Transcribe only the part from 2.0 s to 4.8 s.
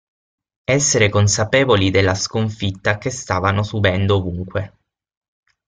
sconfitta che stavano subendo ovunque.